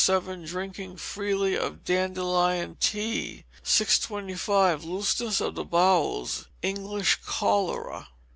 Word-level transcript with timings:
7, 0.03 0.43
drinking 0.45 0.97
freely 0.97 1.55
of 1.55 1.83
dandelion 1.83 2.75
tea. 2.79 3.45
625. 3.61 4.83
Looseness 4.83 5.39
of 5.39 5.53
the 5.53 5.63
Bowels 5.63 6.47
(English 6.63 7.19
Cholera). 7.23 8.07